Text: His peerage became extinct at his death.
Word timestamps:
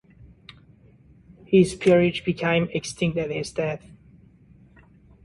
His 1.45 1.75
peerage 1.75 2.25
became 2.25 2.69
extinct 2.73 3.19
at 3.19 3.29
his 3.29 3.51
death. 3.51 3.91